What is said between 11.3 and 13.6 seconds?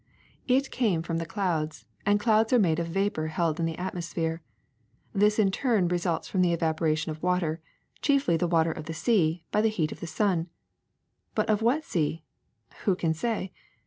But of what sea? Who can say?